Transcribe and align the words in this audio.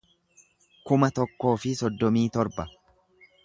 kuma 0.89 1.11
tokkoo 1.21 1.53
fi 1.65 1.75
soddomii 1.83 2.27
torba 2.39 2.69